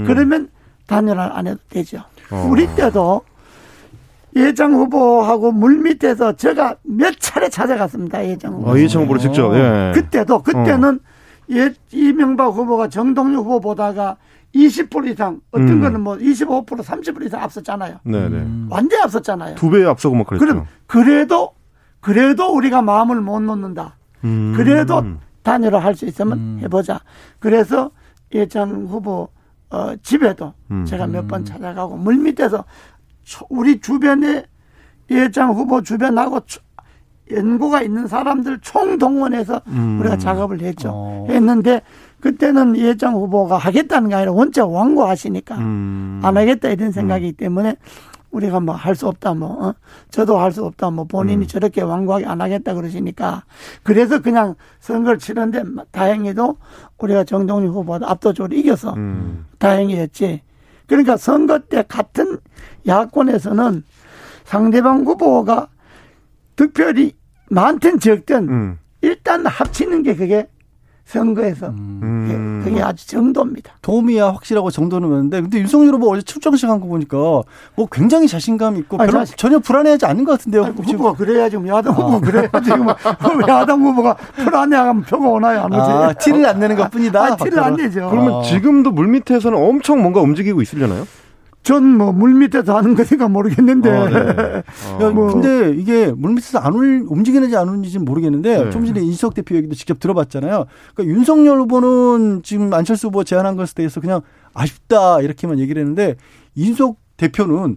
[0.07, 0.49] 그러면
[0.87, 2.03] 단열을 안 해도 되죠.
[2.31, 2.47] 어.
[2.51, 3.23] 우리 때도
[4.37, 8.27] 예정 후보하고 물밑에서 제가 몇 차례 찾아갔습니다.
[8.27, 8.71] 예정 후보.
[8.71, 9.55] 어, 예정 후보를 직접.
[9.55, 9.93] 예.
[9.95, 10.99] 그때도 그때는 어.
[11.53, 14.17] 예, 이명박 후보가 정동유 후보 보다가
[14.55, 15.81] 20% 이상 어떤 음.
[15.83, 17.99] 거는 뭐 25% 30% 이상 앞섰잖아요.
[18.05, 18.37] 네네.
[18.37, 18.69] 음.
[18.71, 19.55] 완전히 앞섰잖아요.
[19.57, 20.45] 두 배 앞서고 뭐 그랬죠.
[20.47, 21.53] 그럼 그래도
[22.01, 23.97] 그래도 우리가 마음을 못 놓는다.
[24.25, 24.53] 음.
[24.57, 25.03] 그래도
[25.43, 26.59] 단일화 할 수 있으면 음.
[26.63, 27.01] 해보자.
[27.39, 27.91] 그래서
[28.33, 29.29] 예찬 후보
[29.71, 30.85] 어, 집에도 음.
[30.85, 32.65] 제가 몇 번 찾아가고 물밑에서
[33.49, 34.45] 우리 주변에
[35.11, 36.41] 예장 후보 주변하고
[37.31, 39.99] 연고가 있는 사람들 총동원해서 음.
[40.01, 40.91] 우리가 작업을 했죠.
[40.93, 41.27] 어.
[41.31, 41.81] 했는데
[42.21, 46.21] 그때는 예장 후보가 하겠다는 게 아니라 원체 완고하시니까 음.
[46.23, 47.37] 안 하겠다 이런 생각이기 음.
[47.37, 47.77] 때문에
[48.31, 49.75] 우리가 뭐 할 수 없다 뭐 어?
[50.11, 51.47] 저도 할 수 없다 뭐 본인이 음.
[51.47, 53.45] 저렇게 완고하게 안 하겠다 그러시니까
[53.83, 56.57] 그래서 그냥 선거를 치는데 다행히도
[56.99, 59.47] 우리가 정동희 후보보다 압도적으로 이겨서 음.
[59.59, 60.43] 다행이었지.
[60.87, 62.39] 그러니까 선거 때 같은
[62.87, 63.85] 야권에서는
[64.45, 65.69] 상대방 후보가
[66.57, 67.13] 득표율이
[67.51, 68.79] 많든 적든 음.
[69.01, 70.49] 일단 합치는 게 그게
[71.05, 72.63] 선거에서 음.
[72.65, 73.73] 그게 아주 정도입니다.
[73.83, 77.17] 도움이야 확실하고 정도는 맞는데 근데 윤석열 후보 어제 출정식 한 거 보니까
[77.77, 79.37] 뭐 굉장히 자신감 있고 아니, 자신...
[79.37, 80.65] 전혀 불안해하지 않는 것 같은데요.
[80.65, 82.21] 아니, 후보가 그래야지 뭐 야당 후보 아.
[82.21, 82.95] 그래야지 뭐
[83.49, 85.81] 야당 후보가 불안해하면 표가 오나요 안 오지?
[85.81, 87.23] 아, 티를 안 내는 것뿐이다.
[87.25, 88.09] 아, 티를 안 내죠.
[88.11, 88.43] 그러면 아.
[88.43, 91.07] 지금도 물 밑에서는 엄청 뭔가 움직이고 있으려나요?
[91.65, 93.91] 전 뭐 물밑에서 하는 거니까 모르겠는데.
[93.91, 94.63] 아, 네.
[95.05, 95.11] 아.
[95.11, 95.33] 뭐.
[95.33, 98.71] 근데 이게 물밑에서 안 울, 움직이는지 안 움직이는지는 모르겠는데 네.
[98.71, 100.67] 좀 전에 인석 대표 얘기도 직접 들어봤잖아요.
[100.95, 104.21] 그러니까 윤석열 후보는 지금 안철수 후보 제안한 것에 대해서 그냥
[104.53, 106.17] 아쉽다 이렇게만 얘기를 했는데
[106.55, 107.77] 인석 대표는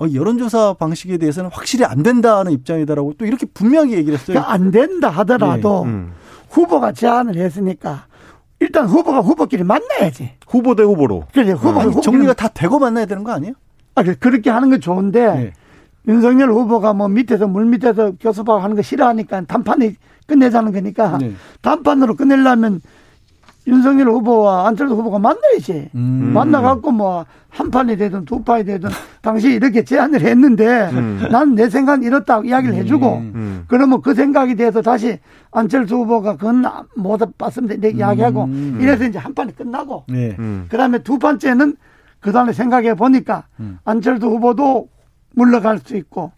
[0.00, 4.34] 어, 여론조사 방식에 대해서는 확실히 안 된다는 입장이다라고 또 이렇게 분명히 얘기를 했어요.
[4.34, 5.90] 그러니까 안 된다 하더라도 네.
[5.90, 6.12] 음.
[6.50, 8.06] 후보가 제안을 했으니까
[8.60, 10.32] 일단 후보가 후보끼리 만나야지.
[10.46, 11.24] 후보 대 후보로.
[11.32, 11.80] 그래, 후보.
[11.80, 13.54] 아니, 정리가 다 되고 만나야 되는 거 아니에요?
[13.94, 15.52] 아, 그렇게 하는 건 좋은데, 네.
[16.08, 19.94] 윤석열 후보가 뭐 밑에서, 물 밑에서 교섭하고 하는 거 싫어하니까 단판이
[20.26, 21.32] 끝내자는 거니까, 네.
[21.62, 22.80] 단판으로 끝내려면
[23.68, 25.90] 윤석열 후보와 안철수 후보가 만나야지.
[25.94, 26.32] 음.
[26.34, 28.90] 만나갖고 뭐 한 판이 되든 두 판이 되든
[29.22, 31.26] 당시 이렇게 제안을 했는데 음.
[31.30, 32.80] 난내 생각은 이렇다고 이야기를 음.
[32.80, 33.64] 해주고 음.
[33.68, 35.18] 그러면 그 생각이 돼서 다시
[35.50, 36.64] 안철수 후보가 그건
[36.96, 37.74] 못 봤습니다.
[37.78, 38.78] 내 이야기하고 음.
[38.80, 40.36] 이래서 이제 한 판이 끝나고 네.
[40.68, 41.76] 그 다음에 두 번째는
[42.20, 43.78] 그 다음에 생각해 보니까 음.
[43.84, 44.88] 안철수 후보도
[45.34, 46.32] 물러갈 수 있고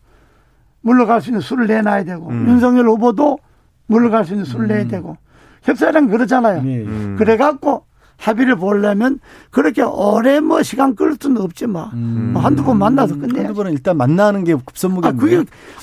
[0.82, 3.38] 물러갈 수 있는 수를 내놔야 되고 윤석열 후보도
[3.86, 5.16] 물러갈 수 있는 수를 내야 되고
[5.62, 6.62] 협상이란 그러잖아요.
[6.62, 6.78] 네.
[6.78, 7.16] 음.
[7.18, 7.84] 그래갖고
[8.16, 9.18] 합의를 보려면
[9.50, 11.90] 그렇게 오래 뭐 시간 끌 수는 없지 뭐.
[11.94, 12.30] 음.
[12.34, 13.38] 뭐 한두 번 만나서 끝내.
[13.40, 15.16] 한두 번은 일단 만나는 게 급선무겠네요.
[15.16, 15.36] 아, 그게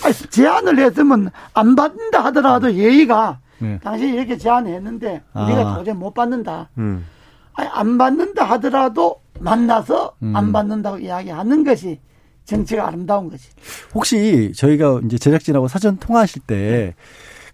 [0.04, 3.80] 아, 제안을 했으면 안 받는다 하더라도 예의가 네.
[3.84, 5.78] 당신이 이렇게 제안했는데 우리가 아.
[5.78, 6.70] 도저히 못 받는다.
[6.78, 7.06] 음.
[7.54, 10.36] 아니, 안 받는다 하더라도 만나서 음.
[10.36, 12.00] 안 받는다고 이야기하는 것이
[12.46, 13.50] 정치가 아름다운 거지.
[13.96, 16.94] 혹시 저희가 이제 제작진하고 사전 통화하실 때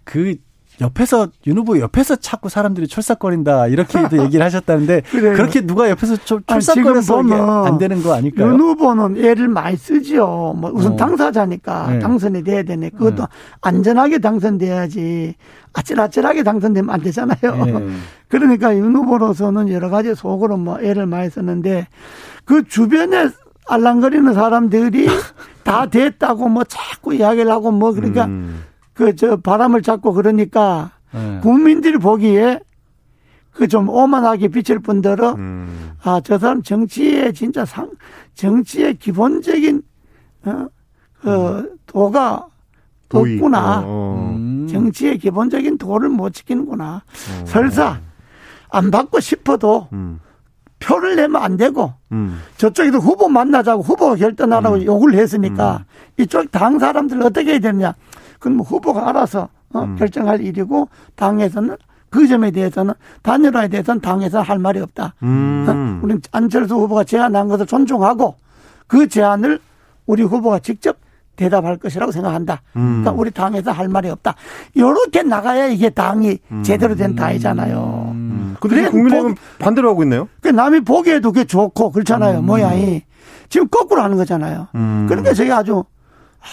[0.04, 0.36] 그
[0.80, 7.22] 옆에서 윤 후보 옆에서 자꾸 사람들이 철싹거린다 이렇게도 얘기를 하셨다는데 그렇게 누가 옆에서 철싹거려서
[7.64, 8.48] 안 되는 거 아닐까요?
[8.48, 10.54] 윤 후보는 애를 많이 쓰지요.
[10.56, 10.96] 뭐 우선 어.
[10.96, 11.98] 당사자니까 네.
[12.00, 12.90] 당선이 돼야 되네.
[12.90, 13.28] 그것도 네.
[13.60, 15.34] 안전하게 당선돼야지
[15.72, 17.64] 아찔아찔하게 당선되면 안 되잖아요.
[17.64, 17.88] 네.
[18.28, 21.86] 그러니까 윤 후보로서는 여러 가지 속으로 뭐 애를 많이 썼는데
[22.44, 23.30] 그 주변에
[23.68, 25.06] 알랑거리는 사람들이
[25.62, 28.62] 다 됐다고 뭐 자꾸 이야기를 하고 뭐 그러니까 음.
[28.94, 31.40] 그 저 바람을 잡고 그러니까 네.
[31.42, 32.60] 국민들이 보기에
[33.52, 35.92] 그 좀 오만하게 비칠 뿐더러 음.
[36.02, 37.90] 아저 사람 정치에 진짜 상
[38.34, 39.82] 정치의 기본적인
[40.46, 40.66] 어,
[41.20, 41.76] 그 음.
[41.86, 42.46] 도가
[43.12, 43.80] 없구나.
[43.80, 44.34] 어, 어.
[44.36, 44.66] 음.
[44.68, 47.02] 정치의 기본적인 도를 못 지키는구나.
[47.04, 47.44] 어.
[47.46, 48.00] 설사
[48.70, 50.18] 안 받고 싶어도 음.
[50.80, 52.40] 표를 내면 안 되고 음.
[52.56, 54.84] 저쪽에도 후보 만나자고 후보가 결단하라고 음.
[54.84, 55.84] 요구를 했으니까
[56.18, 56.22] 음.
[56.22, 57.94] 이쪽 당 사람들 어떻게 해야 되느냐.
[58.44, 59.96] 그건 뭐 후보가 알아서 어, 음.
[59.96, 61.76] 결정할 일이고 당에서는
[62.10, 65.14] 그 점에 대해서는 단일화에 대해서는 당에서 할 말이 없다.
[65.22, 65.66] 음.
[65.66, 66.04] 어?
[66.04, 68.36] 우리 안철수 후보가 제안한 것을 존중하고
[68.86, 69.60] 그 제안을
[70.04, 70.98] 우리 후보가 직접
[71.36, 72.60] 대답할 것이라고 생각한다.
[72.76, 73.00] 음.
[73.00, 74.34] 그러니까 우리 당에서 할 말이 없다.
[74.74, 76.62] 이렇게 나가야 이게 당이 음.
[76.62, 78.10] 제대로 된 당이잖아요.
[78.12, 78.56] 음.
[78.60, 80.28] 그래 국민의힘은 반대로 하고 있네요.
[80.42, 82.40] 그 남이 보기에도 그게 좋고 그렇잖아요.
[82.40, 82.46] 음.
[82.46, 83.02] 모양이
[83.48, 84.68] 지금 거꾸로 하는 거잖아요.
[84.74, 85.06] 음.
[85.08, 85.84] 그러니까 제가 아주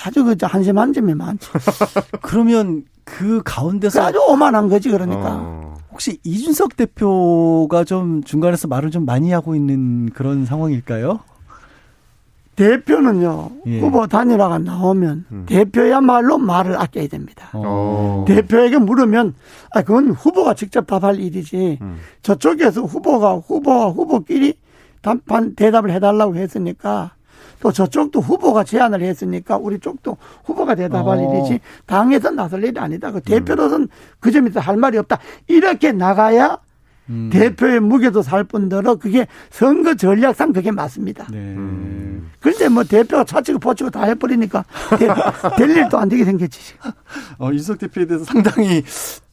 [0.05, 1.51] 아주 그 한심 한 점이 많죠.
[2.21, 5.39] 그러면 그 가운데서 아주 오만한 거지 그러니까.
[5.41, 5.77] 어.
[5.91, 11.19] 혹시 이준석 대표가 좀 중간에서 말을 좀 많이 하고 있는 그런 상황일까요?
[12.55, 13.79] 대표는요 예.
[13.79, 15.45] 후보 단일화가 나오면 음.
[15.47, 17.49] 대표야말로 말을 아껴야 됩니다.
[17.53, 17.61] 오.
[17.65, 18.25] 어.
[18.27, 19.33] 대표에게 물으면
[19.71, 21.97] 아 그건 후보가 직접 답할 일이지 음.
[22.21, 24.53] 저쪽에서 후보가 후보와 후보끼리
[25.01, 27.11] 답한 대답을 해달라고 했으니까
[27.61, 31.21] 또 저쪽도 후보가 제안을 했으니까 우리 쪽도 후보가 대답할 오.
[31.21, 31.37] 어.
[31.37, 33.11] 일이지 당에서 나설 일이 아니다.
[33.11, 33.87] 그 대표로서는
[34.19, 35.19] 그 점에서 할 말이 없다.
[35.47, 36.57] 이렇게 나가야
[37.09, 37.29] 음.
[37.31, 41.27] 대표의 무게도 살 뿐더러 그게 선거 전략상 그게 맞습니다.
[41.29, 41.37] 네.
[41.37, 42.31] 음.
[42.39, 44.65] 그런데 뭐 대표가 차치고 포치고 다 해버리니까
[45.57, 46.75] 될 일도 안 되게 생겼지.
[47.37, 48.83] 어, 이석 대표에 대해서 상당히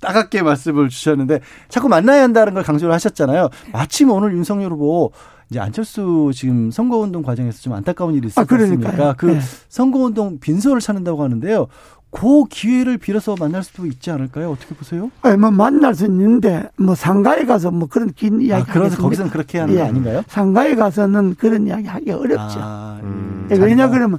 [0.01, 3.49] 따갑게 말씀을 주셨는데 자꾸 만나야 한다는 걸 강조를 하셨잖아요.
[3.73, 5.12] 마침 오늘 윤석열 후보
[5.51, 9.09] 이제 안철수 지금 선거운동 과정에서 좀 안타까운 일이 있었지 않습니까?
[9.09, 9.41] 아, 그 네.
[9.69, 11.69] 선거운동 빈소를 찾는다고 하는데요.
[12.11, 14.51] 그 기회를 빌어서 만날 수도 있지 않을까요?
[14.51, 15.11] 어떻게 보세요?
[15.23, 18.71] 아니, 뭐 만날 수 있는데 뭐 상가에 가서 뭐 그런 긴 이야기.
[18.71, 19.79] 아, 그래서 거기서는 그렇게 하는 예.
[19.79, 20.23] 거 아닌가요?
[20.27, 22.59] 상가에 가서는 그런 이야기 하기 어렵죠.
[22.61, 23.49] 아, 음.
[23.51, 24.19] 예, 왜냐 그러면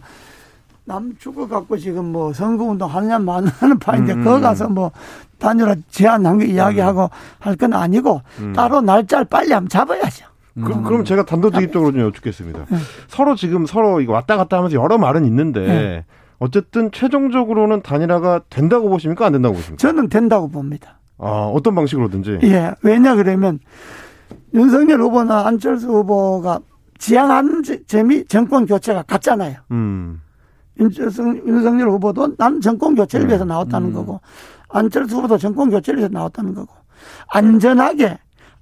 [0.86, 4.24] 남 죽어갖고 지금 뭐 선거운동 하느냐 마느냐는 파인데 음.
[4.24, 4.92] 거기 가서 뭐
[5.40, 7.08] 단일화 제안한 거 이야기하고 음.
[7.40, 8.54] 할건 아니고 음.
[8.54, 10.29] 따로 날짜를 빨리 한번 잡아야죠.
[10.64, 12.66] 그럼, 그럼 제가 단도직입적으로 좀 여쭙겠습니다.
[12.70, 12.78] 네.
[13.08, 16.06] 서로 지금 서로 이거 왔다 갔다 하면서 여러 말은 있는데 네.
[16.40, 19.26] 어쨌든 최종적으로는 단일화가 된다고 보십니까?
[19.26, 19.80] 안 된다고 보십니까?
[19.80, 21.00] 저는 된다고 봅니다.
[21.18, 22.40] 아, 어떤 방식으로든지?
[22.44, 22.72] 예.
[22.82, 23.60] 왜냐 그러면
[24.54, 26.60] 윤석열 후보나 안철수 후보가
[26.98, 29.58] 지향하는 점이 정권 교체가 같잖아요.
[29.72, 30.22] 음.
[30.80, 33.32] 윤석열, 윤석열 후보도 난 정권 교체를 네.
[33.32, 33.94] 위해서 나왔다는 음.
[33.94, 34.22] 거고
[34.70, 36.74] 안철수 후보도 정권 교체를 위해서 나왔다는 거고
[37.28, 38.18] 안전하게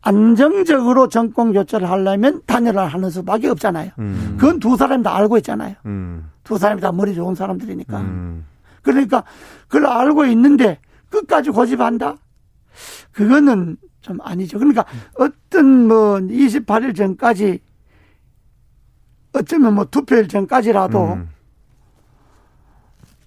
[0.07, 3.91] 안정적으로 정권 교체를 하려면 단일화를 하는 수밖에 없잖아요.
[3.99, 4.37] 음.
[4.39, 5.75] 그건 두 사람이 다 알고 있잖아요.
[5.85, 6.29] 음.
[6.45, 7.99] 두 사람이 다 머리 좋은 사람들이니까.
[7.99, 8.45] 음.
[8.81, 9.25] 그러니까
[9.67, 12.15] 그걸 알고 있는데 끝까지 고집한다?
[13.11, 14.59] 그거는 좀 아니죠.
[14.59, 17.59] 그러니까 어떤 뭐 28일 전까지
[19.33, 21.29] 어쩌면 뭐 투표일 전까지라도 음.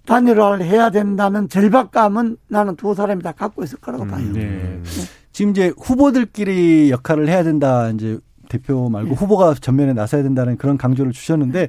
[0.07, 4.33] 단일화를 해야 된다는 절박감은 나는 두 사람이 다 갖고 있을 거라고 봐요.
[4.33, 4.81] 네.
[4.83, 5.20] 네.
[5.41, 7.89] 지금 이제 후보들끼리 역할을 해야 된다.
[7.89, 8.19] 이제
[8.51, 9.15] 대표 말고 네.
[9.15, 11.69] 후보가 전면에 나서야 된다는 그런 강조를 주셨는데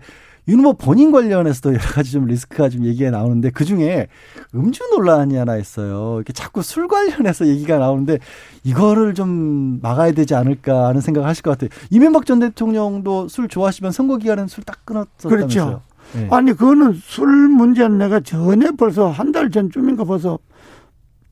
[0.50, 4.08] 윤 후보 본인 관련해서도 여러 가지 좀 리스크가 좀 얘기가 나오는데 그 중에
[4.54, 6.16] 음주 논란이 하나 있어요.
[6.18, 8.18] 이렇게 자꾸 술 관련해서 얘기가 나오는데
[8.66, 11.70] 이거를 좀 막아야 되지 않을까 하는 생각을 하실 것 같아요.
[11.92, 15.30] 이명박 전 대통령도 술 좋아하시면 선거 기간은 술딱 끊었었다면서요.
[15.30, 15.82] 그렇죠.
[16.14, 16.28] 네.
[16.30, 20.40] 아니 그거는 술 문제는 내가 전에 벌써 한 달 전쯤인가 벌써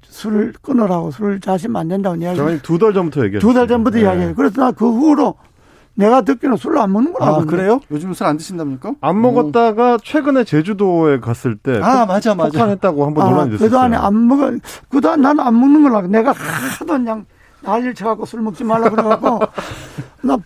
[0.09, 2.39] 술을 끊으라고 술을 자시면 안 된다고 이야기.
[2.61, 3.47] 두달 전부터 얘기했어요.
[3.47, 4.03] 두달 전부터 네.
[4.03, 4.35] 이야기해요.
[4.35, 5.35] 그래서 나 그 후로
[5.95, 7.41] 내가 듣기는 술을 안 먹는 거라고.
[7.41, 7.79] 아, 그래요?
[7.91, 8.95] 요즘 술 안 드신답니까?
[9.01, 11.77] 안 먹었다가 최근에 제주도에 갔을 때.
[11.81, 12.49] 아, 맞아, 맞아.
[12.49, 13.67] 폭탄했다고 한번 아, 논란이 됐어요.
[13.67, 14.51] 그동안에 안 먹어.
[14.89, 16.07] 그동안 나는 안 먹는 거라고.
[16.07, 17.25] 내가 하도 그냥
[17.63, 19.39] 난리를 쳐갖고 술 먹지 말라 그래갖고.
[20.23, 20.37] 나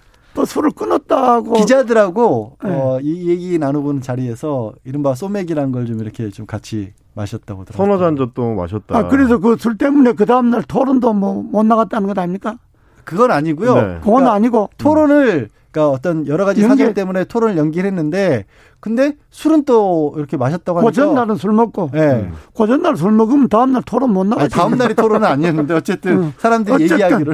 [0.46, 1.54] 술을 끊었다고.
[1.54, 2.70] 기자들하고, 네.
[2.72, 7.86] 어, 이 얘기 나눠보는 자리에서 이른바 소맥이라는 걸 좀 이렇게 좀 같이 마셨다고 들었어요.
[7.86, 8.98] 서너 잔도 마셨다.
[8.98, 12.58] 아, 그래서 그 술 때문에 그 다음 날 토론도 뭐 못 나갔다는 것 아닙니까?
[13.04, 13.76] 그건 아니고요.
[13.76, 13.82] 네.
[13.82, 14.70] 그건 그러니까 아니고.
[14.78, 16.78] 토론을, 그러니까 어떤 여러 가지 연기.
[16.78, 18.46] 사정 때문에 토론을 연기를 했는데,
[18.80, 20.90] 근데 술은 또 이렇게 마셨다고 하니까.
[20.90, 21.90] 그 전날은 술 먹고.
[21.94, 22.12] 네.
[22.22, 22.34] 음.
[22.56, 24.56] 그 전날 술 먹으면 다음 날 토론 못 나가지.
[24.56, 26.34] 다음 날이 토론은 아니었는데, 어쨌든 음.
[26.38, 26.94] 사람들이 어쨌든.
[27.02, 27.34] 얘기하기를.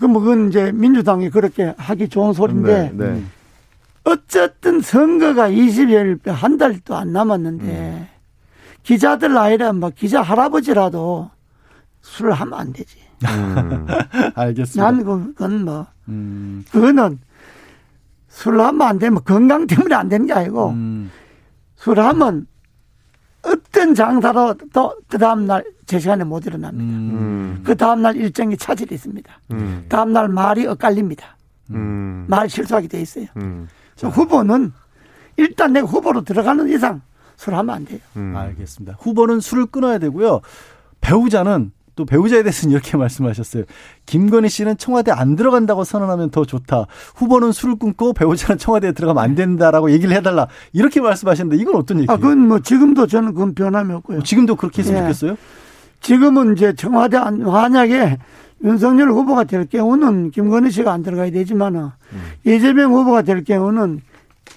[0.00, 2.92] 그뭐 그건 이제 민주당이 그렇게 하기 좋은 소리인데.
[2.94, 3.12] 네.
[3.12, 3.22] 네.
[4.04, 7.64] 어쨌든 선거가 20일 한 달도 안 남았는데.
[7.64, 8.06] 음.
[8.88, 11.30] 기자들 나이라 뭐 기자 할아버지라도
[12.00, 12.96] 술을 하면 안 되지.
[13.22, 13.86] 음.
[14.34, 14.90] 알겠습니다.
[14.90, 16.64] 난 그건 뭐 음.
[16.72, 17.18] 그거는
[18.28, 21.10] 술을 하면 안 되면 건강 때문에 안 되는 게 아니고 음.
[21.76, 22.46] 술을 하면
[23.42, 26.82] 어떤 장사로도 그 다음날 제 시간에 못 일어납니다.
[26.82, 27.60] 음.
[27.66, 29.30] 그 다음날 일정이 차질이 있습니다.
[29.50, 29.84] 음.
[29.90, 31.36] 다음날 말이 엇갈립니다.
[31.72, 32.24] 음.
[32.26, 33.26] 말 실수하게 돼 있어요.
[33.36, 33.68] 음.
[34.00, 34.72] 후보는
[35.36, 37.02] 일단 내가 후보로 들어가는 이상
[37.38, 38.00] 술 하면 안 돼요.
[38.16, 38.34] 음.
[38.36, 38.98] 알겠습니다.
[39.00, 40.40] 후보는 술을 끊어야 되고요.
[41.00, 43.64] 배우자는 또 배우자에 대해서는 이렇게 말씀하셨어요.
[44.06, 46.86] 김건희 씨는 청와대 안 들어간다고 선언하면 더 좋다.
[47.14, 50.48] 후보는 술을 끊고 배우자는 청와대에 들어가면 안 된다라고 얘기를 해달라.
[50.72, 52.12] 이렇게 말씀하셨는데 이건 어떤 얘기예요?
[52.12, 54.22] 아, 그건 뭐 지금도 저는 그건 변함이 없고요.
[54.24, 55.02] 지금도 그렇게 했으면 예.
[55.06, 55.36] 좋겠어요?
[56.00, 58.18] 지금은 이제 청와대 안, 만약에
[58.64, 61.80] 윤석열 후보가 될 경우는 김건희 씨가 안 들어가야 되지만은
[62.12, 62.22] 음.
[62.44, 64.00] 이재명 후보가 될 경우는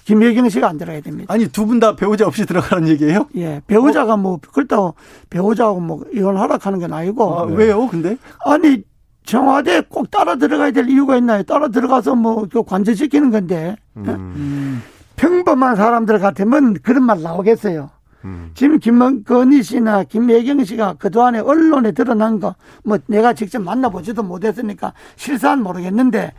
[0.04, 1.32] 김혜경 씨가 안 들어가야 됩니다.
[1.32, 3.28] 아니 두 분 다 배우자 없이 들어가는 얘기예요?
[3.36, 4.94] 예, 배우자가 뭐 그렇다고
[5.30, 7.38] 배우자하고 뭐 이혼 하락하는 건 아니고.
[7.38, 7.86] 아, 왜요?
[7.88, 8.16] 근데?
[8.44, 8.82] 아니
[9.24, 11.44] 청와대 꼭 따라 들어가야 될 이유가 있나요?
[11.44, 14.04] 따라 들어가서 뭐 관제시키는 건데 음.
[14.08, 14.82] 음.
[15.16, 17.90] 평범한 사람들 같으면 그런 말 나오겠어요.
[18.24, 18.50] 음.
[18.54, 25.62] 지금 김건희 씨나 김혜경 씨가 그동안에 언론에 드러난 거, 뭐 내가 직접 만나보지도 못했으니까 실사는
[25.62, 26.32] 모르겠는데,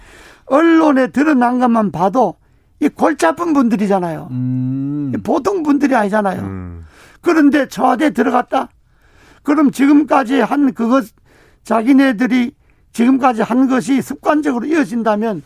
[0.45, 2.36] 언론에 드러난 것만 봐도
[2.79, 4.27] 이 골치 아픈 분들이잖아요.
[4.31, 5.13] 음.
[5.23, 6.41] 보통 분들이 아니잖아요.
[6.41, 6.86] 음.
[7.21, 8.69] 그런데 청와대 들어갔다?
[9.43, 11.05] 그럼 지금까지 한 그것,
[11.63, 12.51] 자기네들이
[12.91, 15.43] 지금까지 한 것이 습관적으로 이어진다면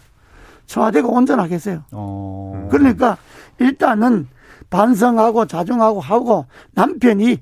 [0.65, 1.83] 청와대가 온전하겠어요.
[1.91, 2.67] 어.
[2.71, 3.17] 그러니까
[3.59, 4.27] 일단은
[4.69, 7.37] 반성하고 자중하고 하고 남편이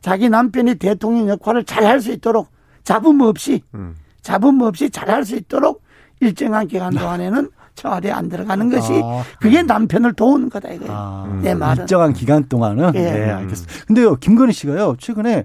[0.00, 2.48] 자기 남편이 대통령 역할을 잘 할 수 있도록
[2.84, 3.96] 잡음 없이 음.
[4.22, 5.82] 잡음 없이 잘 할 수 있도록
[6.20, 10.92] 일정한 기간 동안에는 청와대 안 들어가는 것이 아, 그게 남편을 도우는 거다 이거예요.
[10.92, 13.00] 아, 내 말은 일정한 기간 동안은 예.
[13.00, 13.84] 네, 알겠습니다.
[13.86, 15.44] 근데요 김건희 씨가요 최근에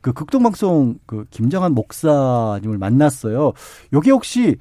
[0.00, 3.52] 그 극동방송 그 김정한 목사님을 만났어요.
[3.92, 4.56] 요게 혹시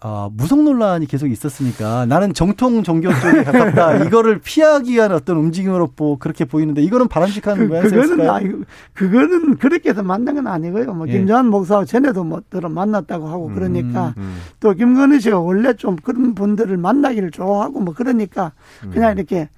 [0.00, 4.04] 어, 무속 논란이 계속 있었으니까 나는 정통 종교 쪽에 가깝다.
[4.04, 8.52] 이거를 피하기 위한 어떤 움직임으로 뭐 그렇게 보이는데 이거는 바람직한 그, 그거는 아니,
[8.92, 10.92] 그거는 그렇게 해서 만난 건 아니고요.
[10.92, 11.12] 뭐 예.
[11.12, 14.36] 김정한 목사와 전에도 뭐 들어 만났다고 하고 그러니까 음, 음.
[14.60, 18.52] 또 김건희 씨가 원래 좀 그런 분들을 만나기를 좋아하고 뭐 그러니까
[18.84, 18.90] 음.
[18.90, 19.48] 그냥 이렇게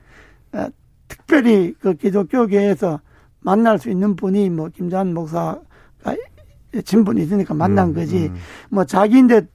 [0.52, 0.68] 어,
[1.08, 3.00] 특별히 그 기독교계에서
[3.40, 5.60] 만날 수 있는 분이 뭐 김정한 목사가
[6.84, 8.26] 진분이 있으니까 만난 음, 거지.
[8.26, 8.36] 음.
[8.70, 9.46] 뭐 자기인데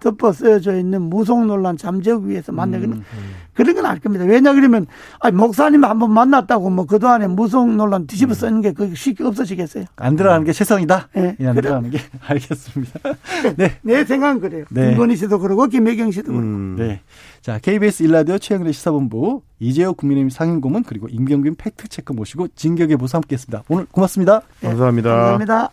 [0.00, 3.30] 덮어 쓰여져 있는 무속 논란 잠재우기 위해서 만나기는 음, 음.
[3.54, 4.24] 그런 건알 겁니다.
[4.24, 4.86] 왜냐 그러면
[5.20, 8.34] 아니 목사님 한번 만났다고 뭐 그동안에 무속 논란 뒤집어 음.
[8.34, 9.84] 쓰는 게 그게 쉽게 없어지겠어요.
[9.96, 11.08] 안 들어가는 게 최선이다.
[11.14, 11.36] 네.
[11.40, 11.60] 안 그래.
[11.62, 13.00] 들어가는 게 알겠습니다.
[13.56, 13.78] 네.
[13.82, 14.64] 내 생각은 그래요.
[14.70, 14.90] 네.
[14.90, 16.46] 김건희 씨도 그러고 김혜경 씨도 그러고.
[16.46, 16.76] 음.
[16.78, 17.00] 네.
[17.40, 23.64] 자, KBS 일라디오 최영래 시사본부 이재호 국민의힘 상임고문 그리고 임경균 팩트체크 모시고 진격의 보수 함께했습니다.
[23.68, 24.42] 오늘 고맙습니다.
[24.60, 24.68] 네.
[24.68, 25.10] 감사합니다.
[25.10, 25.66] 감사합니다.